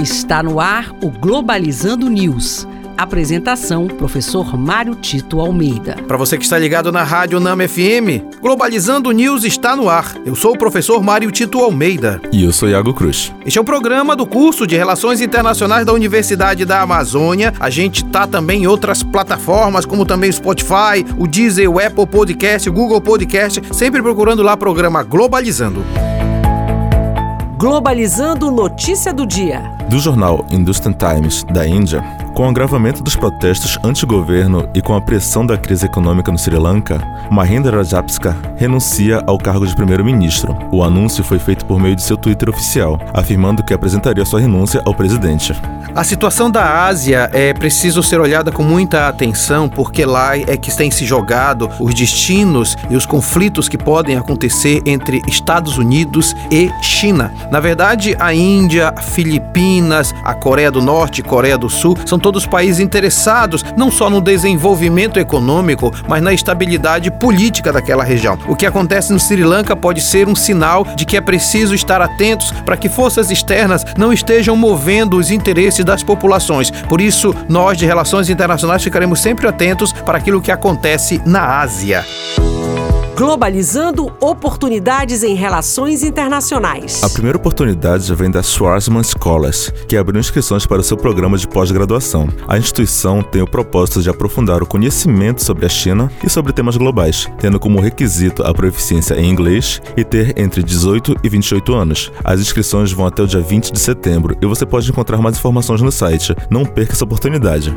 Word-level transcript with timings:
Está 0.00 0.44
no 0.44 0.60
ar 0.60 0.94
o 1.02 1.10
Globalizando 1.10 2.08
News. 2.08 2.68
Apresentação: 2.96 3.88
Professor 3.88 4.56
Mário 4.56 4.94
Tito 4.94 5.40
Almeida. 5.40 5.96
Para 6.06 6.16
você 6.16 6.38
que 6.38 6.44
está 6.44 6.56
ligado 6.56 6.92
na 6.92 7.02
Rádio 7.02 7.40
Nama 7.40 7.66
FM, 7.66 8.38
Globalizando 8.40 9.10
News 9.10 9.42
está 9.42 9.74
no 9.74 9.88
ar. 9.88 10.14
Eu 10.24 10.36
sou 10.36 10.52
o 10.52 10.58
professor 10.58 11.02
Mário 11.02 11.32
Tito 11.32 11.58
Almeida. 11.58 12.20
E 12.30 12.44
eu 12.44 12.52
sou 12.52 12.68
Iago 12.68 12.94
Cruz. 12.94 13.34
Este 13.44 13.58
é 13.58 13.60
um 13.60 13.64
programa 13.64 14.14
do 14.14 14.24
curso 14.24 14.68
de 14.68 14.76
Relações 14.76 15.20
Internacionais 15.20 15.84
da 15.84 15.92
Universidade 15.92 16.64
da 16.64 16.80
Amazônia. 16.80 17.52
A 17.58 17.68
gente 17.68 18.04
tá 18.04 18.24
também 18.24 18.62
em 18.62 18.66
outras 18.68 19.02
plataformas, 19.02 19.84
como 19.84 20.06
também 20.06 20.30
o 20.30 20.32
Spotify, 20.32 21.04
o 21.18 21.26
Deezer, 21.26 21.68
o 21.68 21.80
Apple 21.80 22.06
Podcast, 22.06 22.70
o 22.70 22.72
Google 22.72 23.00
Podcast, 23.00 23.60
sempre 23.72 24.00
procurando 24.00 24.44
lá 24.44 24.54
o 24.54 24.58
programa 24.58 25.02
Globalizando. 25.02 25.84
Globalizando 27.58 28.52
notícia 28.52 29.12
do 29.12 29.26
dia. 29.26 29.77
Do 29.88 29.98
jornal 29.98 30.44
Hindustan 30.50 30.92
Times 30.92 31.44
da 31.44 31.66
Índia, 31.66 32.04
com 32.34 32.44
o 32.44 32.48
agravamento 32.50 33.02
dos 33.02 33.16
protestos 33.16 33.78
anti-governo 33.82 34.68
e 34.74 34.82
com 34.82 34.94
a 34.94 35.00
pressão 35.00 35.46
da 35.46 35.56
crise 35.56 35.86
econômica 35.86 36.30
no 36.30 36.36
Sri 36.36 36.58
Lanka, 36.58 37.00
Mahinda 37.30 37.70
Rajapaksa 37.70 38.36
renuncia 38.56 39.22
ao 39.26 39.38
cargo 39.38 39.66
de 39.66 39.74
primeiro-ministro. 39.74 40.54
O 40.70 40.84
anúncio 40.84 41.24
foi 41.24 41.38
feito 41.38 41.64
por 41.64 41.80
meio 41.80 41.96
de 41.96 42.02
seu 42.02 42.18
Twitter 42.18 42.50
oficial, 42.50 43.00
afirmando 43.14 43.62
que 43.64 43.72
apresentaria 43.72 44.26
sua 44.26 44.40
renúncia 44.40 44.82
ao 44.84 44.94
presidente. 44.94 45.54
A 45.94 46.04
situação 46.04 46.50
da 46.50 46.84
Ásia 46.84 47.30
é 47.32 47.52
preciso 47.54 48.02
ser 48.02 48.20
olhada 48.20 48.52
com 48.52 48.62
muita 48.62 49.08
atenção, 49.08 49.68
porque 49.68 50.04
lá 50.04 50.36
é 50.36 50.56
que 50.56 50.70
tem 50.76 50.90
se 50.90 51.04
jogado 51.04 51.68
os 51.80 51.94
destinos 51.94 52.76
e 52.90 52.94
os 52.94 53.06
conflitos 53.06 53.68
que 53.68 53.78
podem 53.78 54.16
acontecer 54.16 54.82
entre 54.86 55.22
Estados 55.26 55.78
Unidos 55.78 56.36
e 56.52 56.70
China. 56.82 57.32
Na 57.50 57.58
verdade, 57.58 58.14
a 58.20 58.32
Índia, 58.34 58.92
a 58.94 59.00
Filipinas, 59.78 60.12
a 60.24 60.34
Coreia 60.34 60.70
do 60.70 60.82
Norte 60.82 61.20
e 61.20 61.22
Coreia 61.22 61.56
do 61.56 61.70
Sul 61.70 61.96
são 62.04 62.18
todos 62.18 62.46
países 62.46 62.80
interessados 62.80 63.64
não 63.76 63.90
só 63.90 64.10
no 64.10 64.20
desenvolvimento 64.20 65.18
econômico, 65.20 65.92
mas 66.08 66.20
na 66.20 66.32
estabilidade 66.32 67.10
política 67.12 67.72
daquela 67.72 68.02
região. 68.02 68.36
O 68.48 68.56
que 68.56 68.66
acontece 68.66 69.12
no 69.12 69.20
Sri 69.20 69.44
Lanka 69.44 69.76
pode 69.76 70.00
ser 70.00 70.28
um 70.28 70.34
sinal 70.34 70.84
de 70.96 71.04
que 71.04 71.16
é 71.16 71.20
preciso 71.20 71.74
estar 71.74 72.02
atentos 72.02 72.50
para 72.64 72.76
que 72.76 72.88
forças 72.88 73.30
externas 73.30 73.84
não 73.96 74.12
estejam 74.12 74.56
movendo 74.56 75.16
os 75.16 75.30
interesses 75.30 75.84
das 75.84 76.02
populações. 76.02 76.70
Por 76.70 77.00
isso, 77.00 77.34
nós 77.48 77.78
de 77.78 77.86
Relações 77.86 78.28
Internacionais 78.28 78.82
ficaremos 78.82 79.20
sempre 79.20 79.46
atentos 79.46 79.92
para 79.92 80.18
aquilo 80.18 80.42
que 80.42 80.50
acontece 80.50 81.22
na 81.24 81.60
Ásia. 81.60 82.04
Globalizando 83.18 84.12
oportunidades 84.20 85.24
em 85.24 85.34
relações 85.34 86.04
internacionais. 86.04 87.02
A 87.02 87.08
primeira 87.08 87.36
oportunidade 87.36 88.14
vem 88.14 88.30
da 88.30 88.44
Schwarzman 88.44 89.02
Scholars, 89.02 89.72
que 89.88 89.96
abriu 89.96 90.20
inscrições 90.20 90.64
para 90.64 90.78
o 90.78 90.84
seu 90.84 90.96
programa 90.96 91.36
de 91.36 91.48
pós-graduação. 91.48 92.28
A 92.46 92.56
instituição 92.56 93.20
tem 93.20 93.42
o 93.42 93.50
propósito 93.50 94.00
de 94.00 94.08
aprofundar 94.08 94.62
o 94.62 94.66
conhecimento 94.66 95.42
sobre 95.42 95.66
a 95.66 95.68
China 95.68 96.08
e 96.22 96.30
sobre 96.30 96.52
temas 96.52 96.76
globais, 96.76 97.28
tendo 97.40 97.58
como 97.58 97.80
requisito 97.80 98.44
a 98.44 98.54
proficiência 98.54 99.14
em 99.14 99.28
inglês 99.28 99.82
e 99.96 100.04
ter 100.04 100.38
entre 100.38 100.62
18 100.62 101.16
e 101.20 101.28
28 101.28 101.74
anos. 101.74 102.12
As 102.22 102.40
inscrições 102.40 102.92
vão 102.92 103.04
até 103.04 103.20
o 103.20 103.26
dia 103.26 103.40
20 103.40 103.72
de 103.72 103.80
setembro 103.80 104.36
e 104.40 104.46
você 104.46 104.64
pode 104.64 104.88
encontrar 104.88 105.18
mais 105.18 105.36
informações 105.36 105.82
no 105.82 105.90
site. 105.90 106.36
Não 106.48 106.64
perca 106.64 106.92
essa 106.92 107.02
oportunidade. 107.02 107.76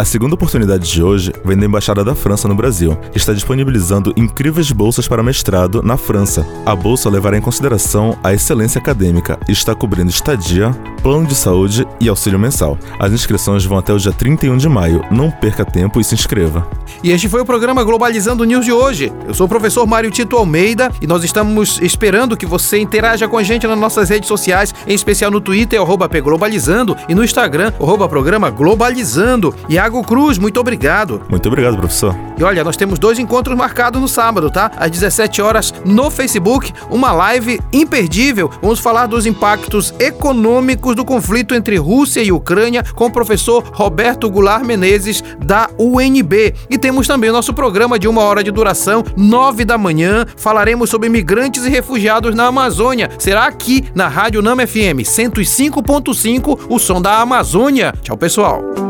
A 0.00 0.04
segunda 0.06 0.34
oportunidade 0.34 0.90
de 0.90 1.02
hoje 1.02 1.30
vem 1.44 1.58
da 1.58 1.66
Embaixada 1.66 2.02
da 2.02 2.14
França 2.14 2.48
no 2.48 2.54
Brasil, 2.54 2.96
que 3.12 3.18
está 3.18 3.34
disponibilizando 3.34 4.14
incríveis 4.16 4.72
bolsas 4.72 5.06
para 5.06 5.22
mestrado 5.22 5.82
na 5.82 5.98
França. 5.98 6.42
A 6.64 6.74
bolsa 6.74 7.10
levará 7.10 7.36
em 7.36 7.42
consideração 7.42 8.16
a 8.24 8.32
excelência 8.32 8.78
acadêmica 8.78 9.38
e 9.46 9.52
está 9.52 9.74
cobrindo 9.74 10.08
estadia, 10.08 10.70
plano 11.02 11.26
de 11.26 11.34
saúde 11.34 11.86
e 12.00 12.08
auxílio 12.08 12.38
mensal. 12.38 12.78
As 12.98 13.12
inscrições 13.12 13.62
vão 13.66 13.76
até 13.76 13.92
o 13.92 13.98
dia 13.98 14.10
31 14.10 14.56
de 14.56 14.70
maio. 14.70 15.04
Não 15.10 15.30
perca 15.30 15.66
tempo 15.66 16.00
e 16.00 16.04
se 16.04 16.14
inscreva. 16.14 16.66
E 17.04 17.10
este 17.10 17.28
foi 17.28 17.42
o 17.42 17.46
programa 17.46 17.84
Globalizando 17.84 18.44
News 18.44 18.64
de 18.64 18.72
hoje. 18.72 19.12
Eu 19.28 19.34
sou 19.34 19.44
o 19.44 19.48
professor 19.50 19.86
Mário 19.86 20.10
Tito 20.10 20.34
Almeida 20.34 20.90
e 21.02 21.06
nós 21.06 21.24
estamos 21.24 21.78
esperando 21.82 22.38
que 22.38 22.46
você 22.46 22.78
interaja 22.78 23.28
com 23.28 23.36
a 23.36 23.42
gente 23.42 23.66
nas 23.66 23.78
nossas 23.78 24.08
redes 24.08 24.28
sociais, 24.28 24.74
em 24.86 24.94
especial 24.94 25.30
no 25.30 25.42
Twitter, 25.42 25.78
arroba 25.78 26.08
Globalizando, 26.08 26.96
e 27.06 27.14
no 27.14 27.22
Instagram, 27.22 27.72
arroba 27.78 28.08
programa 28.08 28.48
Globalizando. 28.48 29.54
E 29.68 29.78
Tiago 29.90 30.04
Cruz, 30.04 30.38
muito 30.38 30.60
obrigado. 30.60 31.20
Muito 31.28 31.48
obrigado, 31.48 31.76
professor. 31.76 32.14
E 32.38 32.44
olha, 32.44 32.62
nós 32.62 32.76
temos 32.76 32.96
dois 32.96 33.18
encontros 33.18 33.56
marcados 33.56 34.00
no 34.00 34.06
sábado, 34.06 34.48
tá? 34.48 34.70
Às 34.76 34.88
17 34.88 35.42
horas 35.42 35.74
no 35.84 36.08
Facebook, 36.10 36.72
uma 36.88 37.10
live 37.10 37.58
imperdível. 37.72 38.48
Vamos 38.62 38.78
falar 38.78 39.06
dos 39.06 39.26
impactos 39.26 39.92
econômicos 39.98 40.94
do 40.94 41.04
conflito 41.04 41.56
entre 41.56 41.76
Rússia 41.76 42.22
e 42.22 42.30
Ucrânia 42.30 42.84
com 42.94 43.06
o 43.06 43.10
professor 43.10 43.64
Roberto 43.72 44.30
Goulart 44.30 44.64
Menezes, 44.64 45.24
da 45.44 45.68
UNB. 45.76 46.54
E 46.70 46.78
temos 46.78 47.08
também 47.08 47.28
o 47.28 47.32
nosso 47.32 47.52
programa 47.52 47.98
de 47.98 48.06
uma 48.06 48.22
hora 48.22 48.44
de 48.44 48.52
duração, 48.52 49.02
nove 49.16 49.64
da 49.64 49.76
manhã. 49.76 50.24
Falaremos 50.36 50.88
sobre 50.88 51.08
imigrantes 51.08 51.64
e 51.64 51.68
refugiados 51.68 52.32
na 52.32 52.46
Amazônia. 52.46 53.10
Será 53.18 53.46
aqui 53.46 53.84
na 53.92 54.06
Rádio 54.06 54.40
Nama 54.40 54.64
FM 54.68 55.02
105.5, 55.02 56.66
o 56.68 56.78
som 56.78 57.02
da 57.02 57.18
Amazônia. 57.18 57.92
Tchau, 58.04 58.16
pessoal. 58.16 58.89